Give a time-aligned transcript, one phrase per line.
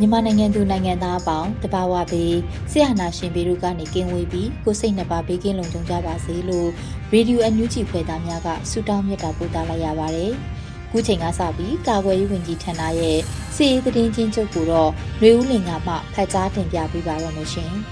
[0.00, 2.36] မြန်မာနိုင်ငံသူနိုင်ငံသားအပေါင်းတဘာဝပေး
[2.70, 6.68] ဆရာနာရှင်ပေတို့ကနေကင်းဝေးပြီးကိုစိတ်နှပါဘေးကင်းလုံခြုံကြပါစေလို့
[7.12, 10.32] ရေဒီယိုအန်ယူဂျီဖွယ်သားများကဆုတောင်းမြတ်တာပို့သလိုက်ရပါတယ်။
[10.90, 13.18] ခုချိန်ကစပြီးကာကွယ်ရေးဝန်ကြီးဌာနရဲ့
[13.54, 17.72] စီရေးသတင်းချင်းချုပ်ကိုတော့ຫນွေဦးလင်ကမှဖတ်ကြားတင်ပြပေးပါရမရှင်။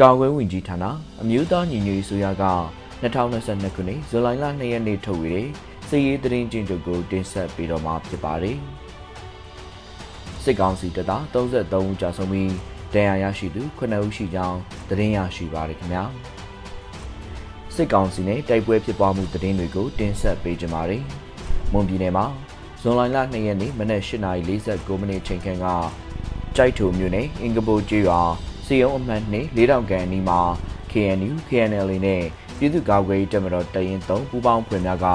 [0.00, 0.84] ကာကွယ်ဝင်ကြီးဌာန
[1.22, 2.44] အမျိုးသားညီညွတ်ရေးဆိုရက
[3.02, 5.48] 2022ခုနှစ်ဇူလိုင်လ2ရက်နေ့ထုတ်ဝေတဲ့
[5.88, 8.58] စီရေးသတင်းချင်းချုပ်ကိုတင်ဆက်ပေးတော့မှာဖြစ်ပါတယ်။
[10.42, 12.52] စစ်ကောင်စီတပ်သား33ဦးကြာဆုံးပြီး
[12.94, 16.04] ဒဏ်ရာရရှိသူ9ဦးရှိကြောင်းသတင်းရရှိပါရခင်ဗျာ။
[17.74, 21.04] စစ်ကောင်စီနဲ့တိုက်ပွဲဖြစ်ပွားမှုသတင်းတွေကိုတင်ဆက်ပေးကြပါမယ်။
[21.72, 22.26] မွန်ပြည်နယ်မှာ
[22.80, 25.66] ဇွန်လလ2ရက်နေ့မနက်8:49မိနစ်ချိန်ခန့်က
[26.56, 28.20] ကြိုက်ထုမြို့နယ်အင်္ဂဘိုကျေးရွာ
[28.66, 30.40] စီယုံအမှတ်2 4000ကန်အနီးမှာ
[30.92, 32.22] KNU KNL နဲ့
[32.58, 35.06] ပြည်သူ့ကာကွယ်ရေးတပ်မတော်တရင်3ပူးပေါင်းဖွဲ့များက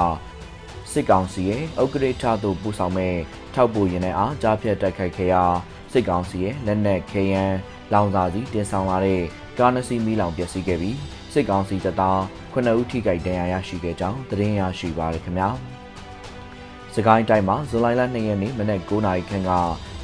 [0.92, 3.16] စစ်ကောင်စီရဲ့ဥက္ကဋ္ဌသို့ပူဆောင်မဲ့
[3.54, 5.44] ထောက်ပိုရင်နဲ့အားကြားဖြတ်တိုက်ခိုက်ခဲ့ရာ
[5.92, 7.56] စစ်ကောင်စီရဲ့လက်နက်ခဲယမ်း
[7.92, 9.22] လောင်စာစီတင်ဆောင်လာတဲ့
[9.58, 10.98] ကားနစီမီလောင်ပျက်စီးခဲ့ပြီး
[11.32, 12.18] စစ်ကောင်စီတပ်သား
[12.52, 15.48] 9ဦးထိခိုက်ဒဏ်ရာရရှိခဲ့ကြောင်းသတင်းရရှိပါရခင်ဗျာ။
[16.94, 19.50] စကိုင်းတိုင်းမှာဇူလိုင်လ2ရက်နေ့မနက်9:00နာရီခန့်က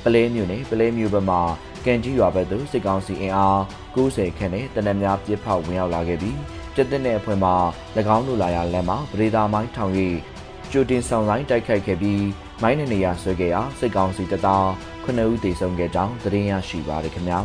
[0.04, 1.40] ပလဲမြို့နယ်ပလဲမြို့ဘက်မှာ
[1.84, 3.58] ကန်ကြီးရွာဘက်သို့စစ်ကောင်စီအင်အား
[3.94, 6.38] 90ခန့်နဲ့တနက်များပြစ်ဖောက်ဝင်ရောက်လာခဲ့ပြီး
[6.76, 7.50] တက်တဲ့အဖွဲ့မှ၎
[8.16, 9.92] င်းတို့လာရလမ်းမှာပရိသာမိုင်းထောင်၍
[10.72, 12.24] ကြိုတင်ဆောင်ဆိုင်တိုက်ခိုက်ခဲ့ပြီး
[12.62, 14.66] မိုင်းနေနေရဆွဲခဲ့ရာစစ်ကောင်စီတပ်သား
[15.04, 17.38] 9ဦးသေဆုံးခဲ့ကြောင်းသတင်းရရှိပါရခင်ဗျာ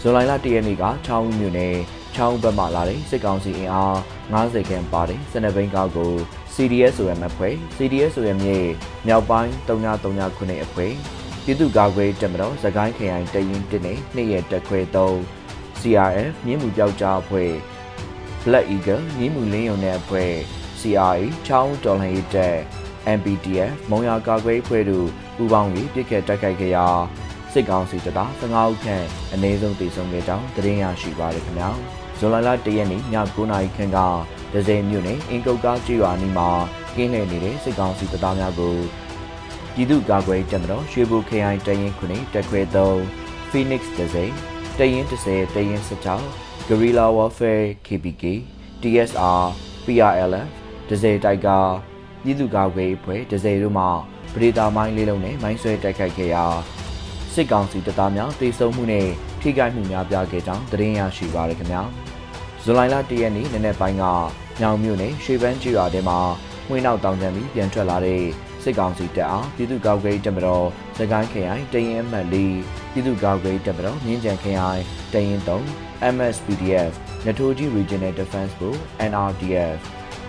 [0.00, 1.76] ဇွန်လလ1ရက်နေ့ကချောင်းမြို့နယ်
[2.14, 3.96] ချောင်းဘက်မှလာတဲ့စစ်ကောင်စီအင်အား
[4.34, 6.12] 90ခန့်ပါတဲ့စနဘိန်းကားကို
[6.54, 8.66] CDSOM အဖွဲ့ CDSOM ရဲ့
[9.06, 10.92] မြောက်ပိုင်း3939ခုနှစ်အဖွဲ့
[11.44, 17.52] ပြည်သူ့ကာကွယ်တပ်မတော်စကိုင်းခရိုင်တရင်1နဲ့နှစ်ရက်တက်ခွဲ3 CRF မြင်းမှုပြောက်ကြားအဖွဲ့
[18.44, 20.32] Black Eagle မြင်းမှုလင်းယုံတဲ့အဖွဲ့
[20.84, 22.56] CRA ချောင်းတော်လှန်ရေးတပ်
[23.18, 26.86] MPDF မုံရကာကွယ်ဖွဲ့တို့ပူးပေါင်းပြီးပြစ်ခတ်တိုက်ခိုက်ခဲ့ရာ
[27.52, 31.70] စစ်ကောင်စီတပ်သား15ဦးခန့်အနည်းဆုံးတေဆုံးခဲ့ကြောင်းသတင်းရရှိပါရခင်ဗျာ
[32.18, 33.98] ဇွန်လလ1ရက်နေ့ည9:00နာရီခန့်က
[34.52, 36.48] ဒဇယ်မြို့နယ်အင်ကုတ်ကားကျွော်အနီးမှာ
[36.96, 38.76] ကင်းလှည့်နေတဲ့စစ်ကောင်စီတပ်သားများကို
[39.74, 44.30] ပြည်သူ့ကာကွယ်တပ်မတော်ရွှေဘိုခရိုင်တရင်ခုနှစ်တက်ခွဲ3 Phoenix ဒဇယ်
[44.78, 45.80] တရင်30တရင်
[46.28, 48.24] 16 Guerrilla Warfare KPK
[48.80, 49.42] TSR
[49.84, 51.48] PRLF ဒဇယ်တိုက်က
[52.22, 53.84] ပြည်သူ့ကာကွယ်အဖွဲ့ဒဇယ်တို့မှ
[54.34, 56.44] ပရိသာမိုင်းလေးလုံးနဲ့မိုင်းဆွဲတိုက်ခိုက်ခဲ့ရာ
[57.34, 59.08] စစ်ကောင်စီတပ်သားများတေဆုံးမှုနဲ့
[59.40, 61.82] ထိခိုက်မှုများပြားခဲ့ကြောင်းသတင်းရရှိပါရခင်ဗျာ
[62.62, 64.04] ဇူလိုင်လ၁ရက်နေ့နနက်ပိုင်းက
[64.60, 66.18] ညောင်မြို့နယ်ရွှေပန်းကျွာထဲမှာ
[66.68, 68.22] မှွေနောက်တောင်ကျမ်းပြီးပြန်ထွက်လာတဲ့
[68.62, 70.66] စစ်ကောင်စီတပ်အားပြည်သူ့ကာကွယ်တပ်မတော်
[70.98, 72.36] စကိုင်းခရိုင်တရင်အမှတ်၄
[72.92, 76.92] ပြည်သူ့ကာကွယ်တပ်မတော်မြင်းကြံခရိုင်တရင်3 MSPDF
[77.26, 79.78] နထိုးကြီး Regional Defense Force NRDF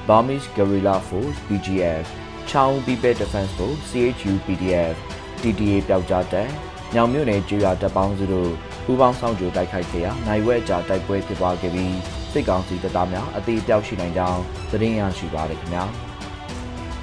[0.08, 2.06] Burmese Guerrilla Force BGF
[2.50, 4.96] ချောင်း People Defense Force CHU PDF
[5.42, 6.50] TTA ပျောက်ကြားတပ်
[6.96, 8.52] ညောင်မြို့နယ်ကျွော်တပ်ပေါင်းစုတို့
[8.86, 11.96] ပူးပေါင်းဆောင်ကြိုတိုက်ခိုက်ခဲ့ရာနိုင်ဝဲကြာတိုက်ပွဲဖြစ်ပွားခဲ့ပြီး
[12.32, 14.42] စစ်ကောင်စီတပ်သားများအသေးပြောက်ရှိနိုင်ကြောင်း
[14.72, 15.84] သတင်းရရှိပါရခင်ဗျာ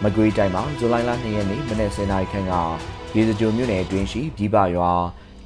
[0.02, 2.55] မကွေးတိုင်းမှာဇူလိုင်လ2ရက်နေ့မနေ့10:00နာရီခန့်က
[3.14, 4.93] ရေစကြိုမြို့နယ်အတွင်းရှိပြည်ပရွာ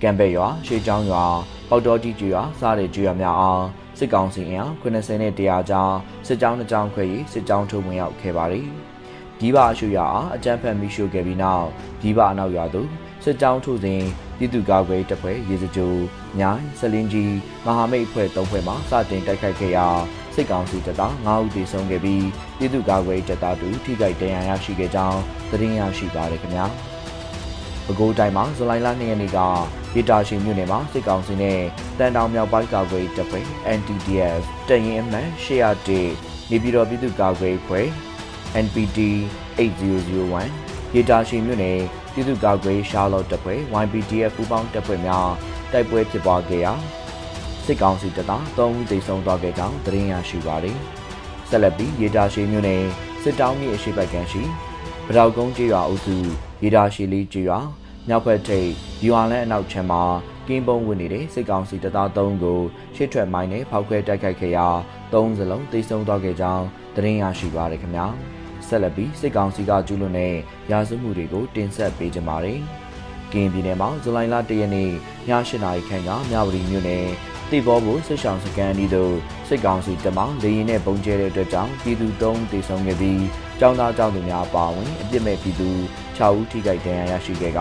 [0.02, 1.24] ကံဘက်ရွာရှေးချောင်းရွာ
[1.68, 3.62] ပေါတော်တီကျွာစားတဲ့ကျွာများအား
[3.98, 5.94] စစ်ကောင်စီအင်အား90နဲ့100ကြား
[6.26, 8.68] စစ်ကြောင်းတစ်ကြောင်းခွဲ၍စစ်ကြောင်းထုတ်ဝင်ရောက်ခဲ့ပါသည်။
[9.40, 11.66] ဒီပါအရှုရအားအကြမ်းဖက်မိရှုခဲ့ပြီးနောက်
[12.02, 12.88] ဒီပါအနောက်ရွာသို့
[13.24, 14.02] စစ်ကြောင်းထုတ်စဉ်
[14.38, 15.94] ပြည်သူ့ကာကွယ်တပ်ဖွဲ့ရေစကြို
[16.40, 17.34] ညာဆလင်းကြီး
[17.66, 19.86] မဟာမိတ်အဖွဲ့၃ဖွဲ့မှစတင်တိုက်ခိုက်ခဲ့ရာ
[20.34, 22.24] စစ်ကောင်စီတပ်သား9ဦးသေဆုံးခဲ့ပြီး
[22.58, 25.20] ပြည်သူ့ကာကွယ်တပ်သား2ထိခိုက်ဒဏ်ရာရရှိခဲ့ကြောင်း
[25.50, 26.66] သတင်းရရှိပါရခင်ဗျာ။
[27.86, 29.38] ပဲခူးတိုင်းမှာဇူလိုင်လ2ရက်နေ့က
[29.94, 31.60] ဒေတာရှိမြို့နယ်မှာစစ်ကောင်စီနဲ့
[31.98, 33.44] တန်တောင်မြောက်ပိုင်းကာကွယ်တပ်ဖွဲ့
[33.78, 37.86] NTDF တရင်အမှန်801နေပြည်တော်ပြည်သူ့ကာကွယ်ဖွဲ့
[38.64, 38.98] NPT
[39.58, 41.78] 8001ဒေတာရှိမြို့နယ်
[42.12, 45.28] ပြည်သူ့ကာကွယ်ရှာလော့တပ်ဖွဲ့ YPDF ပူးပေါင်းတပ်ဖွဲ့များ
[45.72, 46.72] တိုက်ပွဲဖြစ်ပွားခဲ့ရာ
[47.66, 50.78] စစ်ကောင်စီတပ်သား3ဦးသေဆုံးသွားခဲ့ကြောင်းသတင်းရရှိပါတယ်။
[51.48, 52.84] ဆက်လက်ပြီးရေတာရှိမြို့နယ်
[53.22, 54.42] စစ်တောင်းမြေအရှိတ်ကန်ရှိ
[55.06, 56.16] ဗတောက်ကုန်းကျေးရွာအုပ်စု
[56.62, 57.60] ရေတာရှိလေးကျေးရွာ
[58.08, 58.68] မြောက်ဘက်ထိပ်
[59.00, 60.02] ဒီဝါလန်အနောက်ခြမ်းမှာ
[60.46, 62.60] ကင်းပုံဝင်နေတဲ့စစ်ကောင်စီတပ်သား3ကို
[62.96, 64.68] ရှစ်ထွက်မိုင်းနဲ့ဖောက်ခွဲတိုက်ခိုက်ခဲ့ရာ
[65.12, 66.64] 3စလုံးသေဆုံးသွားခဲ့ကြောင်း
[66.94, 68.06] သတင်းရရှိပါရခင်ဗျာ
[68.66, 70.34] ဆက်လက်ပြီးစစ်ကောင်စီကကျူးလွန်တဲ့
[70.70, 72.60] ရာဇဝမှုတွေကိုတင်ဆက်ပေးကြပါမယ်။
[73.32, 74.92] ကင်းပြည်နယ်မှာဇူလိုင်လ၁ရက်နေ့ည
[75.28, 77.06] 8:00နာရီခန့်ကမြဝတီမြို့နယ်
[77.50, 79.14] တိဘောကိုစစ်ဆောင်စကန်ဒီတို့
[79.48, 83.24] စစ်ကောင်စီတပ်မှလေရင်နဲ့ပုံကျဲတဲ့အတွက်ကြောင့်ပြည်သူ၃သေဆုံးခဲ့ပြီး
[83.60, 85.70] ကျောင်းသားကျောင်းသူများပါဝင်အပြစ်မဲ့ပြည်သူ
[86.18, 87.58] 6ဦးထိခိုက်ဒဏ်ရာရရှိခဲ့က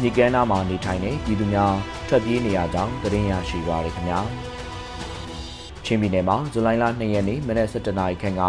[0.00, 1.74] မြေကမ်းနားမှာနေထိုင်တဲ့ပြည်သူများ
[2.08, 4.20] ထွက်ပြေးနေရကြောင်းသတင်းရရှိပါရခင်ဗျာ
[5.84, 8.42] ချင်းပြည်နယ်မှာဇူလိုင်လ2ရက်နေ့မနက်7:00နာရီခန့်က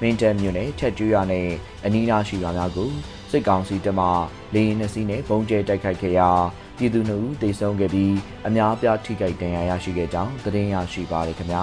[0.00, 1.48] မင်းတပ်မြို့နယ်ချက်ကျွေးရနဲ့
[1.84, 2.90] အနီးနားရှိရွာများကို
[3.30, 4.06] စစ်ကောင်စီတပ်မှ
[4.54, 6.30] လေရင်နှစီးနဲ့ပုံကျဲတိုက်ခိုက်ခဲ့ရာ
[6.76, 8.14] ပြည်သူနှုတ်တေဆုံးခဲ့ပြီး
[8.46, 11.62] အများအပြားထိခိုက်ဒဏ်ရာရရှိခဲ့ကြောင်းသတင်းရရှိပါရခင်ဗျာ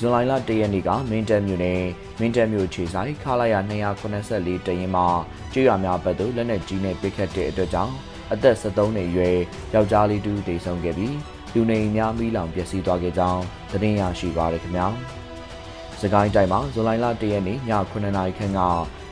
[0.00, 1.82] ဇူလိုင်လ၁ရက်နေ့ကမင်းတပ်မြို့နယ်
[2.20, 3.54] မင်းတပ်မြို့ခြေဆိုင်ခလာရ
[4.10, 5.06] 284တရင်မှာ
[5.52, 7.94] ကျွော်များဘက်သို့လက်နက်ကြီးနဲ့ပစ်ခတ်တဲ့အတွက်ကြောင့်
[8.32, 9.36] အသက်73နှစ်အရွယ်
[9.74, 11.16] ယောက်ျားလေးတူတေဆုံးခဲ့ပြီး
[11.54, 14.86] လူနေများမိလောင်ပျက်စီးသွားခဲ့ကြောင်းသတင်းရရှိပါရခင်ဗျာ
[16.00, 17.58] စကိုင်းတိုင်းမှာဇူလိုင်လ၁ရက်နေ့ည
[17.90, 18.60] 9:00နာရီခန့်က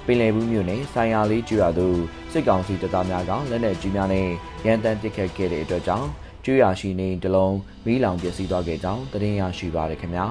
[0.06, 1.88] ပင်လယ်ဘူးမြို့နယ်ဆိုင်ရာလေးကျွော်သူ
[2.32, 4.28] စစ်ကောင်စီတပ်သားများကလက်နက်ကြီးများနဲ့
[4.66, 6.08] ရန်တမ်းပစ်ခတ်ခဲ့တဲ့အတွက်ကြောင့်
[6.44, 10.26] ကျွော်ရှိနေတလုံးမီးလောင်ပျက်စီးသွားခဲ့ကြောင်းသတင်းရရှိပါရခင်ဗျာ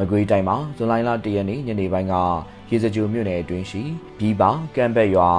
[0.00, 2.14] မကွေးတိုင်းမှာဇွန်လ1ရက်နေ့ညနေပိုင်းက
[2.70, 3.82] ရေစကြိုမြို့နယ်အတွင်းရှိ
[4.18, 5.30] ပြီးပါကမ်းဘက်ရွာ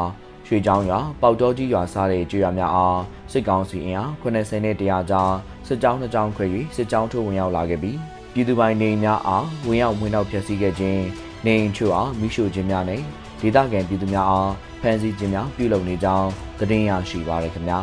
[0.48, 5.34] ရွှေချောင်းရွာပေါတော်ကြီးရွာစားတဲ့ကျွော်များအားစစ်ကောင်စီအင်အား80နဲ့100ကြား
[5.68, 7.98] စစ်ကြောင်းနှစ်ကြောင်းခွဲ၍စစ်ကြောင်းထိုးဝင်ရောက်လာခဲ့ပြီး
[8.34, 11.02] ပြည်သူပိုင်နေများအားဝင်ရောက်ဝင်ရောက်ဖျက်ဆီးခဲ့ခြင်း
[11.46, 13.02] နေအိမ်ချို့အားမိရှို့ခြင်းများနဲ့
[13.42, 16.30] ဒေသခံပြည်သူများအားဖမ်းဆီးခြင်းများပြုလုပ်နေကြောင်း
[16.60, 17.80] သတင်းရရှိပါရခင်ဗျာ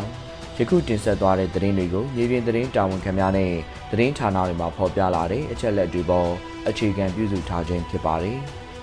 [0.61, 3.51] ယခုတင်ဆက်သွားတဲ့သတင်းတွေကိုမြေပြင်သတင်းတာဝန်ခံများနဲ့
[3.91, 6.29] သတင်းဌာနတွေမှာဖော်ပြလာတဲ့အချက်လက်တွေပေါ်
[6.69, 8.39] အခြေခံပြုစုထားခြင်းဖြစ်ပါတယ်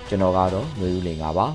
[0.07, 1.47] ကျွန်တော်ကတော့မျိုးဦးလင်ပါ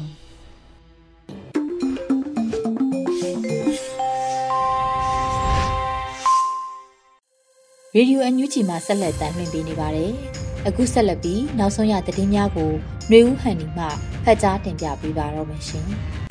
[7.94, 10.12] ရေဒီယိုအန်ယူဂျီမှာဆက်လက်တင်ပြနေပါတယ်။
[10.68, 12.70] အခုဆက်လက်ပြီးနောက်ဆုံးရသတင်းများကို
[13.08, 13.86] ຫນွေဦးဟန်နီမှ
[14.24, 15.88] ဖတ်ကြားတင်ပြပေးပါတော့မယ်ရှင်။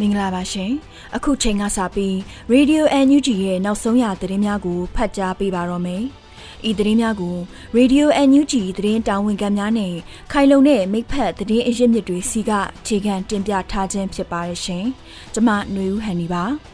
[0.00, 0.72] မင်္ဂလာပါရှင်။
[1.16, 2.14] အခုချိန်ကစပြီး
[2.52, 6.02] Radio NUG ရဲ့နောက်ဆုံးရသတင်းများကိုဖတ်ကြားပေးပါတော့မယ်။
[6.68, 7.36] ဤသတင်းများကို
[7.76, 9.94] Radio NUG သတင်းတာဝန်ခံများနဲ့
[10.32, 12.52] ခိုင်လုံတဲ့မိဖက်သတင်းအရင်းမြစ်တွေစီက
[12.86, 14.84] ခြေခံတင်ပြထားခြင်းဖြစ်ပါရရှင်။
[15.34, 16.44] ကျွန်မຫນွေဦးဟန်နီပါ။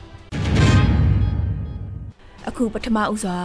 [2.50, 3.38] အခုပထမဦးစွာ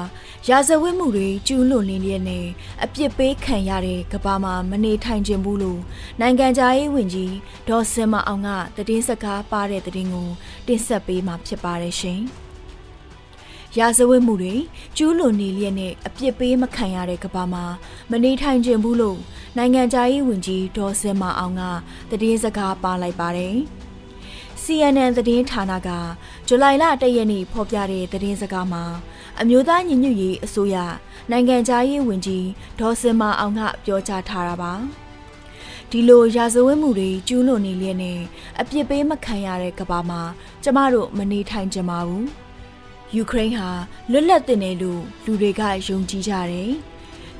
[0.47, 2.45] ရာဇဝတ်မှုတွေကျူးလွန်နေလျက်နဲ့
[2.83, 5.81] အပြစ်ပေးခံရတဲ့ကဘာမှာမနေထိုင်ခြင်းဘူးလို့
[6.19, 7.33] နိုင်ငံသားရေးဝန်ကြီး
[7.67, 8.49] ဒေါ်စင်မအောင်က
[8.87, 10.29] တည်င်းစကားပါတဲ့တည်င်းကို
[10.67, 12.21] တင်ဆက်ပေးမှာဖြစ်ပါတယ်ရှင်။
[13.77, 14.55] ရာဇဝတ်မှုတွေ
[14.97, 17.65] ကျူးလွန်နေလျက်နဲ့အပြစ်ပေးမခံရတဲ့ကဘာမှာ
[18.11, 19.19] မနေထိုင်ခြင်းဘူးလို့
[19.57, 23.57] နိုင်ငံသားရေးဝန်ကြီးဒေါ်စင်မအောင်ကတည်င်းစကားပါလိုက်ပါတယ်။
[24.63, 25.89] CNN သတင်းဌာနက
[26.47, 28.83] ဇူလိုင်လ၁ရက်နေ့ဖော်ပြတဲ့သတင်းစကားမှာ
[29.41, 30.75] အမျိုးသားညီညွတ်ရေးအစိုးရ
[31.31, 32.47] နိုင်ငံခြားရေးဝန်ကြီး
[32.79, 34.73] ဒေါ်စင်မာအောင်ကပြောကြားထားတာပါ
[35.89, 38.19] ဒီလိုရာဇဝတ်မှုတွေကျူးလွန်နေလျက်နဲ့
[38.59, 40.21] အပြစ်ပေးမခံရတဲ့ကဘာမှာ
[40.63, 42.27] ကျမတို့မနေထိုင်ကြပါဘူး
[43.15, 43.69] ယူကရိန်းဟာ
[44.11, 46.71] လွတ်လပ်တဲ့နယ်လို့လူတွေကယုံကြည်ကြတယ်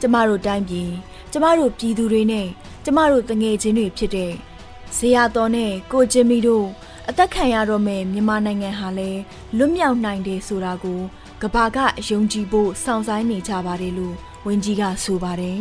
[0.01, 0.91] ကျမတို့တိုင်းပြည်
[1.31, 2.47] ကျမတို့ပြည်သူတွေနဲ့
[2.85, 4.33] ကျမတို့တငယ်ချင်းတွေဖြစ်တဲ့
[4.97, 6.67] ဇေယျတော်နဲ့ကိုကျင်းမီတို့
[7.09, 9.21] အသက်ခံရတော့မဲ့မြန်မာနိုင်ငံဟာလည်း
[9.57, 11.01] လွတ်မြောက်နိုင်တယ်ဆိုတာကို
[11.41, 14.15] ကဘာကယုံကြည်ဖို့စောင့်ဆိုင်းနေကြပါတယ်လို့
[14.47, 15.59] ဝန်ကြီးကဆိုပါတယ်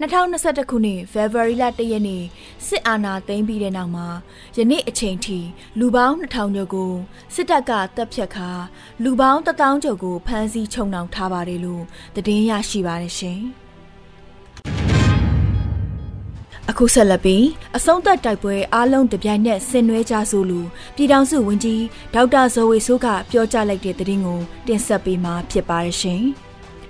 [0.00, 2.24] 2021ခုနှစ်ဖေဖော်ဝါရီလ1ရက်နေ့
[2.66, 4.08] စစ်အာဏာသိမ်းပြီးတဲ့နောက်မှာ
[4.56, 5.38] ယနေ့အချိန်ထိ
[5.78, 6.92] လူပေါင်း2000ကျော်ကို
[7.34, 8.50] စစ်တပ်ကတပ်ဖြတ်ခါ
[9.04, 11.82] လူပေါင်း1000ကျော်ကိုဖမ်းဆီးချုပ်နှောင်ထားပါတယ်လို့
[12.14, 13.42] သတင်းရရှိပါတယ်ရှင်။
[16.70, 17.44] အခုဆက်လက်ပြီး
[17.76, 20.60] အဆုံးသက်တိုက်ပွဲအားလုံးတပြိုင်နက်ဆင်နွှဲကြဆိုလူ
[20.96, 21.82] ပြည်ထောင်စုဝန်ကြီး
[22.14, 26.22] ဒေါက်တာဇော်ဝေဆိုးကပြောကြားလိုက်တဲ့သတင်းကိုတင်ဆက်ပေးမှာဖြစ်ပါရရှင်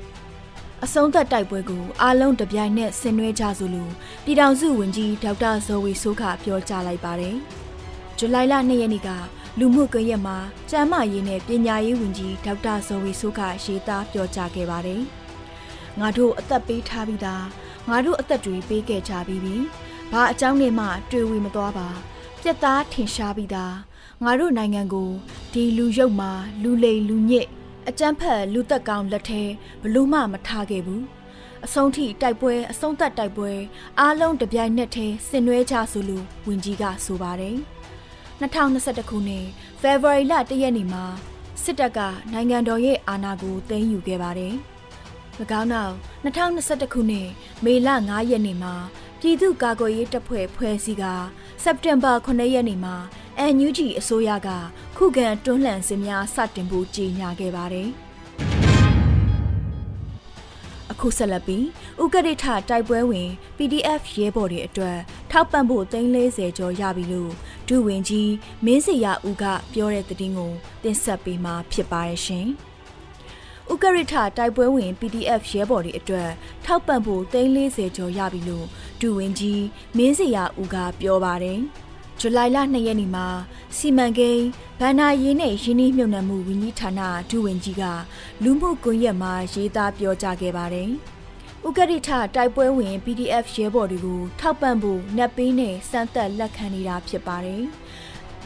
[0.84, 3.84] ။အဆုံးသက်တိုက်ပွဲကိုအားလုံးတပြိုင်နက်ဆင်နွှဲကြဆိုလူ
[4.24, 7.36] ပြည်ထောင်စုဝန်ကြီးဒေါက်တာဇော်ဝေဆိုးကပြောကြားလိုက်ပါတယ်။
[8.18, 9.10] ဇူလိုင်လ2ရက်နေ့က
[9.58, 10.36] လူမှုကွန်ရက်မှာ
[10.70, 15.02] ကျန်းမာရေးနဲ့ပညာရေးဝန်ကြီးဒေါက်တာဇော်ဝေဆိုးကရေးသားပြောကြားခဲ့ပါတယ်။
[16.00, 17.44] ငါတို့အသက်ပေးထားပြီးသား
[17.88, 19.56] ငါတို့အသက်တွေပေးခဲ့ကြပြီးပြီ။
[20.12, 21.88] ဘာအကြောင်းနဲ့မှတွေ့ဝေမသွားပါ။
[22.38, 23.74] ဘပြက်သားထင်ရှားပြီးသား
[24.24, 25.10] ငါတို့နိုင်ငံကို
[25.52, 27.46] ဒီလူရုပ်မှာလူလိမ်လူညစ်
[27.88, 29.42] အကြမ်းဖက်လူသက်ကောင်းလက်ထဲ
[29.82, 31.04] ဘလို့မှမထားခဲ့ဘူး
[31.64, 33.52] အဆုံးထိတိုက်ပွဲအဆုံးသက်တိုက်ပွဲ
[34.00, 37.56] အားလုံးတပြိုင်နက်တည်းဆင်နွှဲကြဆိုလို့ဝင်ကြီးကဆိုပါတယ်
[38.40, 39.46] 2021ခုနှစ်
[39.80, 41.04] ဖေဖော်ဝါရီလ1ရက်နေ့မှာ
[41.62, 41.98] စစ်တပ်က
[42.32, 44.54] နိုင်ငံတော်ရဲ့အာဏာကိုသိမ်းယူခဲ့ပါတယ်၎
[45.40, 47.28] င်းနောက်2021ခုနှစ်
[47.64, 48.74] မေလ9ရက်နေ့မှာ
[49.20, 51.04] ပြည်သူ့ကာကွယ်ရေးတပ်ဖွဲ့ဖွဲ့စည်းက
[51.62, 52.96] စက်တင်ဘာ9ရက်နေ့မှာ
[53.54, 54.48] NUG အစိုးရက
[54.96, 57.88] ခုခံတွန်းလှန်စစ်များစတင်ဖို့ကြေညာခဲ့ပါတယ်။
[60.92, 61.66] အခုဆက်လက်ပြီး
[62.02, 62.28] ဥက္ကဋ္ဌ
[62.70, 64.98] တိုက်ပွဲဝင် PDF ရဲဘော်တွေအတွက်
[65.30, 67.32] ထောက်ပံ့ဖို့340ကျော်ရပြီလို့
[67.68, 68.32] ဒုဝန်ကြီး
[68.64, 70.52] မင်းစရာဦးကပြောတဲ့သတင်းကို
[70.82, 72.48] တင်ဆက်ပေးမှာဖြစ်ပါတယ်ရှင်။
[73.72, 76.30] ဥက္ကဋ္ဌတိုက်ပွဲဝင် PDF ရဲဘော်တွေအတွက်
[76.64, 78.66] ထောက်ပံ့ဖို့340ကျော်ရပြီလို့
[79.00, 79.64] ဒုဝန်ကြီး
[79.96, 81.60] မင်းစရာဦးကပြောပါတယ်။
[82.20, 83.26] ဇူလိုင်လ2ရက်နေ့မှာ
[83.76, 84.44] စီမံကိန်း
[84.80, 87.84] ဗန္နာရေးနဲ့ရင်းနှီးမြှုပ်နှံမှုဝန်ကြီးဌာနဒုဝန်ကြီးက
[88.42, 90.90] လူမှုကွန်ရက်မှာရေးသားပြောကြားခဲ့ပါတယ်။
[91.66, 91.92] ဥက္ကဋ္ဌ
[92.34, 97.64] တိုက်ပွဲဝင် PDF ရဲဘော်တွေကိုထောက်ပံ့ဖို့နှက်ပေးနဲ့စမ်းသပ်လက်ခံနေတာဖြစ်ပါတယ်။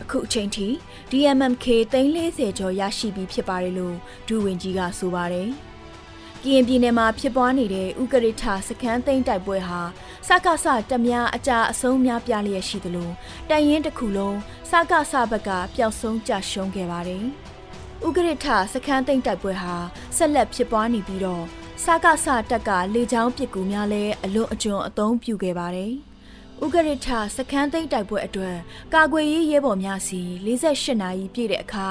[0.03, 0.69] အခုအချိန်ထိ
[1.13, 3.97] DMMK 340ကျော်ရရှိပြီဖြစ်ပါတယ်လို့
[4.29, 5.49] ဒုဝန်ကြီးကဆိုပါတယ်။
[6.43, 9.81] ကရင်ပြည်နယ်မှာဖြစ်ပွားနေတဲ့ဥကရိထစခန်းသိမ်းတိုက်ပွဲဟာ
[10.29, 13.11] စကားဆတများအကြအဆုံးများပြလျက်ရှိသလို
[13.51, 14.39] တိုင်ရင်တစ်ခုလုံး
[14.71, 17.25] စကားဆဘက်ကပျောက်ဆုံးကြရှုံးခဲ့ပါတယ်။
[18.07, 19.75] ဥကရိထစခန်းသိမ်းတိုက်ပွဲဟာ
[20.17, 21.45] ဆက်လက်ဖြစ်ပွားနေပြီးတော့
[21.85, 25.95] စကားဆတက်ကလေကြောင်းပစ်ကူများလည်းအလွန်အကျွံအသုံးပြုခဲ့ပါတယ်။
[26.61, 27.07] ဥကရိထ
[27.37, 28.57] စခန်းသိမ်းတိုက်ပွဲအတွက်
[28.95, 31.87] ကာကွယ်ရေးရဲဘော်များစီ48နာရီပြည့်တဲ့အခါ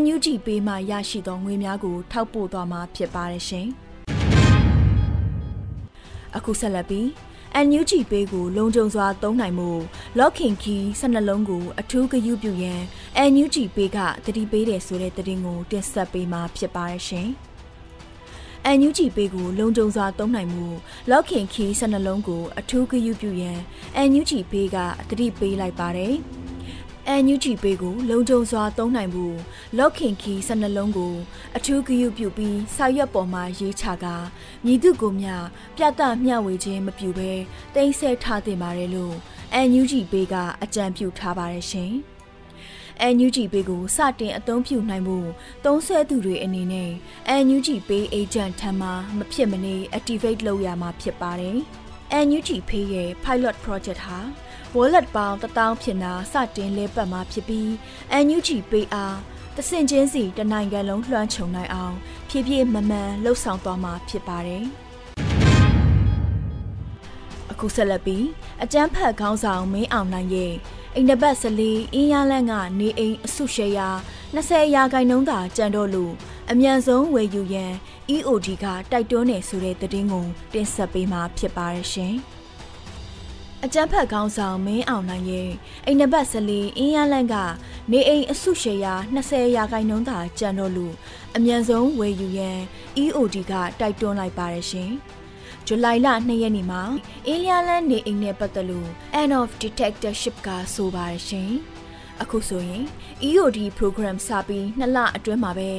[0.00, 3.66] NUG ပေးမှရရှိသောငွေများကိုထောက်ပို့သွားမှာဖြစ်ပါတယ်ရှင်။
[6.36, 7.06] အခုဆက်လက်ပြီး
[7.66, 9.70] NUG ပေးကိုလုံခြုံစွာသုံးနိုင်မှု
[10.18, 12.82] locking key 12လုံးကိုအထူးဂရုပြုရန်
[13.32, 17.30] NUG ပေးကတတိပေးတယ်ဆိုတဲ့သတင်းကိုတင်ဆက်ပေးမှာဖြစ်ပါရရှင်။
[18.74, 20.66] NUG ပေးကိုလုံခြုံစွာသုံးနိုင်မှု
[21.10, 23.58] locking key 12လုံးကိုအထူးဂရုပြုရန်
[24.08, 24.76] NUG ပေးက
[25.08, 26.14] တတိပေးလိုက်ပါတယ်။
[27.22, 29.36] NUG ပေးကိုလုံခြုံစွာသုံးနိုင်ဖို့
[29.78, 31.14] locking key 12လုံးကို
[31.56, 34.16] အထူးဂရုပြုပြီးစာရွက်ပေါ်မှာရေးချကာ
[34.64, 35.34] မြည်သူကိုမျှ
[35.76, 37.32] ပြသမျှဝေခြင်းမပြုဘဲ
[37.74, 39.14] တင်ဆက်ထားတင်ပါတယ်လို့
[39.68, 41.94] NUG ပေးကအကြံပြုထားပါတယ်ရှင်။
[43.14, 45.18] NUG ပေးကိုစတင်အသုံးပြုနိုင်မှု
[45.64, 46.90] သုံးဆဲသူတွေအနေနဲ့
[47.44, 48.88] NUG ပေး agent ထံမှ
[49.18, 51.58] မဖြစ်မနေ activate လုပ်ရမှာဖြစ်ပါတယ်။
[52.26, 54.18] NUG ဖေးရဲ့ pilot project ဟာ
[54.76, 57.68] wallet ပေါင်း1000ဖြစ်နာစတင်လဲပတ်မှာဖြစ်ပြီး
[58.24, 59.16] NUG ပေးအား
[59.56, 61.94] တဆင့်ချင်းစီတနိုင်ငံလုံးလွှမ်းခြုံနိုင်အောင်
[62.28, 64.64] ဖြည်းဖြည်းမမှန်လှုပ်ဆောင်သွားမှာဖြစ်ပါတယ်။
[67.50, 68.26] အခုဆက်လက်ပြီး
[68.62, 70.52] အကျန်းဖတ်ခေါင်းဆောင်မင်းအောင်နိုင်ရဲ့
[70.98, 73.88] အိမ်နဘတ်စလေးအင်းရလန့်ကနေအိမ်အစုရှယ်ယာ
[74.34, 76.12] 20ရာခိုင်နှုန်းသာကျန်တော့လို့
[76.50, 77.72] အမြန်ဆုံးဝယ်ယူရန်
[78.14, 82.14] EOD ကတိုက်တွန်းနေဆိုတဲ့သတင်းကိုတင်ဆက်ပေးမှာဖြစ်ပါတယ်ရှင်။
[83.64, 85.50] အကြမ်းဖက်ကောင်းဆောင်မင်းအောင်နိုင်ရဲ့
[85.86, 87.34] အိမ်နဘတ်စလီအင်းရလန့်က
[87.90, 90.94] နေအိမ်အစုရှယ်ယာ20ရာခိုင်နှုန်းသာကျန်တော့လို့
[91.36, 92.58] အမြန်ဆုံးဝယ်ယူရန်
[93.02, 94.92] EOD ကတိုက်တွန်းလိုက်ပါတယ်ရှင်။
[95.68, 96.82] ဇူလိုင်လ2ရက်နေ့မှာ
[97.26, 98.88] အင်းလျာလန်နေအိမ်နဲ့ပတ်သက်လို့
[99.20, 101.50] End of Detectorship ကဆိုပါတယ်ရှင်။
[102.22, 102.84] အခုဆိုရင်
[103.28, 105.70] EOD program စပြီးနှစ်လအတွင်းမှာပဲ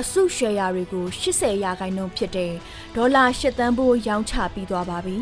[0.00, 2.52] အစုရှယ်ယာတွေကို80ရာခိုင်နှုန်းဖြစ်တဲ့
[2.96, 5.16] ဒေါ်လာ8သန်းဖိုးရောင်းချပြီးသွားပါပြီ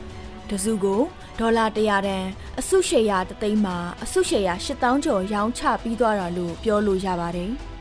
[0.50, 1.02] ။တစုကို
[1.38, 2.26] ဒေါ်လာ100တန်
[2.58, 7.52] အစုရှယ်ယာတသိန်းမှာအစုရှယ်ယာ8000ကျော်ရောင်းချပြီးသွားတာလို့ပြောလို့ရပါတယ်။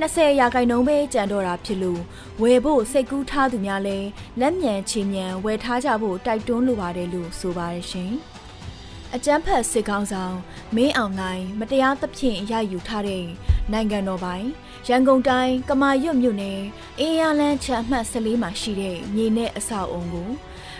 [0.00, 2.00] 20ရာခိုင်နှုန်းပဲကျန်တော့တာဖြစ်လို့
[2.42, 4.08] ဝယ်ဖို့စိတ်ကူးထားသူများလည်း
[4.40, 8.12] လက်မြန်ချေမြန်ဝယ်ထားကြဖို့တိုက်တွန်းလိုပါတယ်လို့ဆိုပါတယ်ရှင်။
[9.14, 10.36] အကြမ်းဖက်စစ်ကောင်းဆောင်
[10.76, 13.24] မင်းအောင်နိုင်မတရားသဖြင့်ရယူထားတဲ့
[13.72, 14.46] နိုင်ငံတော်ပိုင်
[14.88, 16.60] ရန်ကုန်တိုင်းကမာရွတ်မြို့နယ်
[17.00, 20.30] အေးရလန်းချအမှတ်14မှာရှိတဲ့မြေနဲ့အဆောက်အုံကို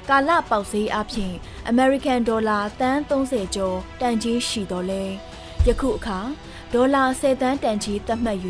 [0.09, 1.33] ကာလပေါက်ဈေးအပြင်
[1.71, 5.03] American ဒေါ်လာတန်း30ကျော်တန်ကြီးရှိတော်လဲ
[5.67, 6.19] ယခုအခါ
[6.73, 8.41] ဒေါ်လာ10တန်းတန်ကြီးသတ်မှတ်၍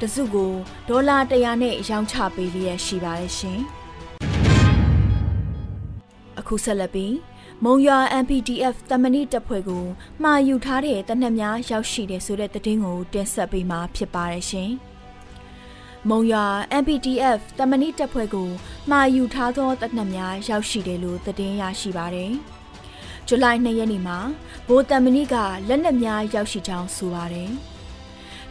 [0.00, 0.52] တစုကို
[0.88, 3.60] ဒေါ်လာ100နဲ့ရောင်းချပေးလျက်ရှိပါတယ်ရှင်
[6.38, 7.14] အခုဆက်လက်ပြီး
[7.64, 9.84] မုံရွာ MPDF တမဏိတပ်ဖွဲ့ကို
[10.22, 14.70] မှာယူထားတဲ့တနက်များရောက်ရှိတယ်ဆိုတဲ့သတင်းကိုတင်ဆက်ပေးမှာဖြစ်ပါတယ်ရှင်။
[16.08, 16.46] မုံရွာ
[16.82, 18.48] MPDF တမဏိတပ်ဖွဲ့ကို
[18.90, 22.32] မှာယူထားသောတပ်နှက်များရောက်ရှိတယ်လို့သတင်းရရှိပါတယ်။
[23.28, 24.18] ဇူလိုင်2ရက်နေ့မှာ
[24.68, 25.34] ဘိုးတမဏိက
[25.68, 27.52] လက်နက်များရောက်ရှိကြောင်းဆိုပါတယ်။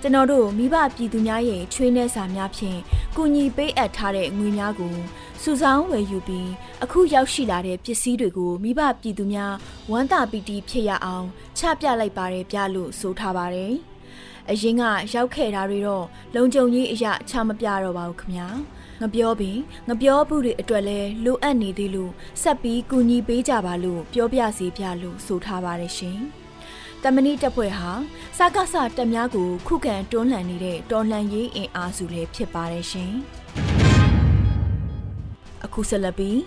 [0.05, 2.79] ကျွန်တော်တို့မိဘပြည်သူများရဲ့ချွေးနှဲစာများဖြင့်
[3.15, 4.95] ကူညီပေးအပ်ထားတဲ့ငွေများကို
[5.41, 6.49] စစုဆောင်းဝယ်ယူပြီး
[6.83, 9.53] အခုရောက်ရှိလာတဲ့ပစ္စည်းတွေကိုမိဘပြည်သူများ
[9.91, 13.73] ဝမ်းသာပီတိဖြစ်ရအောင်ချပြလိုက်ပါတယ်ပြလို့ဆိုထားပါတယ်။
[14.49, 14.83] အရင်က
[15.13, 16.05] ရောက်ခဲ့တာတွေတော့
[16.35, 18.47] လုံခြုံရေးအရာချမပြတော့ပါဘူးခင်ဗျာ။
[19.01, 19.57] ငပြောပင်
[19.89, 26.21] ငပြောဘူးတွေအတွက်လဲလိုအပ်နေသေးလို့ဆက်ပြီးကူညီပေးကြပါလို့ပြောပြစီပြလို့ဆိုထားပါတယ်ရှင်။
[27.03, 27.91] တမဏိတပ်ဖွဲ့ဟာ
[28.37, 33.13] စကားဆတက်များကိုခုခံတွန်းလှန်နေတဲ့တော်လှန်ရေးအင်အားစုလည်းဖြစ်ပါတယ်ရှင်။
[35.65, 36.39] အခုဆက်လက်ပြီး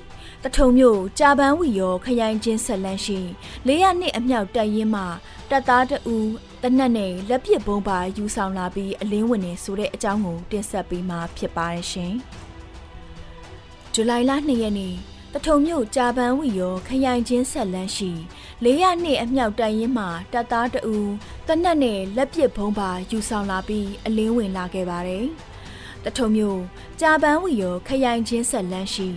[0.42, 3.18] တထုံမြို့ကြာပန်းဝီရောခရိုင်ချင်းဆက်လန်းရှိ
[3.66, 5.02] ၄ရနှစ်အမြောက်တပ်ရင်းမှ
[5.50, 6.16] တပ်သားတအူ
[6.62, 12.14] တနက်နဲ့လက်ပစ်ဘုံပါယူဆောင်လာပြီးအလင်းဝင်နေဆိုတဲ့အကြောင်းကိုတင်ဆက်ပေးမှာဖြစ်ပါတယ်ရှင်။
[13.92, 14.96] ဇူလိုင်လ2ရက်နေ့
[15.38, 18.10] တထုံမြို့ကြာပန်းဝီရောခရိုင်ချင်းဆက်လန်းရှိ
[18.64, 20.96] ၄ရနှစ်အမြောက်တပ်ရင်းမှတပ်သားတအူ
[21.46, 25.26] တနက်နဲ့လက်ပစ်ဘုံပါယူဆောင်လာပြီးအလင်းဝင်လာခဲ့ပါတယ်။
[26.04, 26.60] တထုံမျိုး
[27.00, 29.08] ကြာပန်းဝီရောခရိုင်ချင်းဆက်လန်းရှိ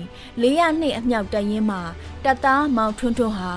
[0.41, 1.81] 402အမြောက်တရင်မှာ
[2.23, 3.51] တပ်သားမောင်ထွန်းထွန်းဟာ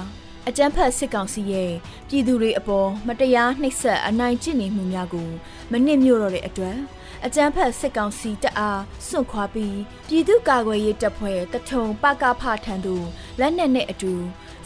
[0.49, 1.73] အကြမ်းဖက်စစ်ကောင်စီရဲ့
[2.09, 5.29] ပြည်သူတွေအပေါ်မတရားနှိပ်စက်အနိုင်ကျင့်နေမှုများကို
[5.71, 6.77] မနစ်မြို့တော့တဲ့အတွက်
[7.27, 13.07] အကြမ်းဖက်စစ်ကောင်စီတပ်အားစွန့်ခွာပြီးပြည်သူ့ကာကွယ်ရေးတပ်ဖွဲ့တထုံပကဖထံသို့
[13.41, 14.13] လက်နက်နဲ့အတူ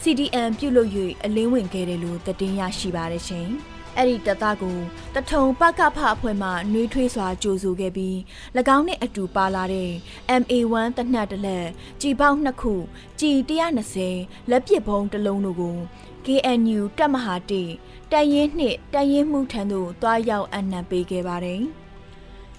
[0.03, 0.89] CDM ပြုလုပ်၍
[1.23, 3.49] အလင်းဝင်ခဲ့တယ်လို့သတင်းရရှိပါတယ်ရှင်။
[3.97, 4.77] အဲ့ဒီတပ်သားကို
[5.15, 8.15] တထုံပကဖအဖွဲ့မှနှွေးထွေးစွာကြိုဆိုခဲ့ပြီး၎
[8.77, 9.91] င်းနဲ့အတူပါလာတဲ့
[10.41, 11.67] MA1 တနတ်တလက်
[12.01, 12.73] ကြီ ပေါက်နှစ်ခု
[13.19, 13.31] ကြီ
[13.91, 15.77] 120လက်ပစ်ဘုံတစ်လုံးတို့ကို
[16.25, 17.63] KNU တပ်မဟာတေ
[18.11, 21.63] တိုင်ရင်နှစ်တိုင်ရင်မှုထံသို့တွားရောက်အနံပေးခဲ့ပါတယ်။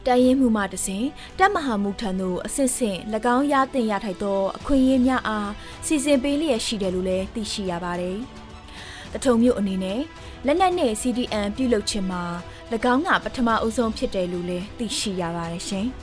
[0.09, 1.05] တိုင်ရင်မှုမှတစဉ်
[1.39, 2.97] တပ်မဟာမှုထံသို့အစစ်စစ်၎
[3.37, 5.51] င်းရတင်ရထိုက်သောအခွင့်အရေးများအား
[5.87, 8.19] စီစဉ်ပေးလျက်ရှိတယ်လို့လည်းသိရှိရပါတယ်။
[9.13, 10.01] တထုံမြို့အနေနဲ့
[10.47, 12.23] လက်နက်နဲ့ CDN ပြုလုပ်ခြင်းမှာ၎
[12.93, 15.87] င်းကပထမအဦးဆုံးဖြစ်တယ်လို့လည်းသိရှိရပါတယ်ရှင်။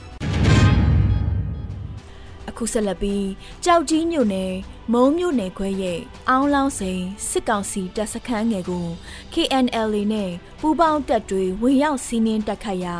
[2.48, 3.26] အခုဆက်လက်ပြီး
[3.64, 4.52] ကြောက်ကြီးမြို့နယ်
[4.92, 8.86] မုံမြို့နယ်ခွဲရဲ့အောင်းလောင်းစိန်စစ်ကောင်စီတပ်စခန်းငယ်ကို
[9.34, 12.96] KNLA နဲ့ပူးပေါင်းတပ်တွေဝင်ရောက်စီးနင်းတက်ခတ်ရာ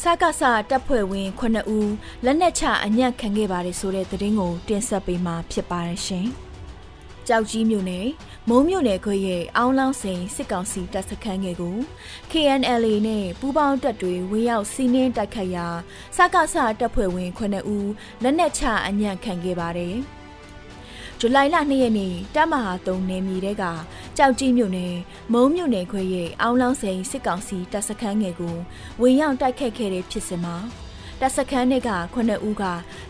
[0.00, 1.42] စကားစတပ်ဖွဲ့ဝင်9
[1.76, 1.92] ဦး
[2.24, 6.28] လက်နက်ချအညံ့ခံခဲ့ပါတယ်ဆိုတဲ့သတင်းကိုတင်ဆက်ပေးမှာဖြစ်ပါတယ်ရှင်။
[7.28, 8.08] ကြောက်ကြီးမြို့နယ်
[8.48, 11.76] မုံမြို့နယ်ခွဲရဲ့အောင်းလောင်းစိန်စစ်ကောင်စီတပ်စခန်းငယ်ကို
[12.30, 15.66] KNLA နဲ့ပူးပေါင်းတပ်တွေဝင်ရောက်စီးနင်းတိုက်ခိုက်ရာ
[16.16, 17.40] စကားစတပ်ဖွဲ့ဝင်9
[17.76, 17.90] ဦး
[18.22, 19.96] လက်နက်ချအညံ့ခံခဲ့ပါတယ်။
[21.20, 23.64] ဇူလိုင်လ2ရက်နေ့တပ်မဟာ3နယ်မြေတဲက
[24.16, 24.94] ကြောက်ကြီးမြို့နယ်
[25.32, 28.56] မုံမြို့နယ်ခွဲရဲ့အောင်းလောင်းစိန်စစ်ကောင်စီတပ်စခန်းငယ်ကို
[29.00, 30.56] ဝင်ရောက်တိုက်ခတ်ခဲ့တဲ့ဖြစ်စဉ်မှာ
[31.20, 32.64] တပ်စခန်းတွေက9ဦးက